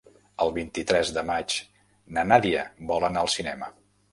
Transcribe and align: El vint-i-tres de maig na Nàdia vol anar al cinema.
El 0.45 0.53
vint-i-tres 0.55 1.11
de 1.17 1.23
maig 1.27 1.57
na 2.17 2.25
Nàdia 2.33 2.65
vol 2.93 3.07
anar 3.11 3.25
al 3.27 3.35
cinema. 3.39 3.71